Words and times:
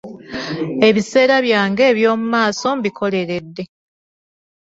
Ebiseera 0.87 1.35
byange 1.45 1.83
eby'omu 1.91 2.25
maaso 2.33 2.67
mbikoleredde. 2.77 3.63